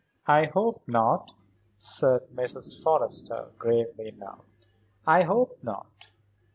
[0.25, 1.35] "I hope not,"
[1.77, 2.81] said Mrs.
[2.81, 4.45] Forrester, gravely now.
[5.05, 6.07] "I hope not.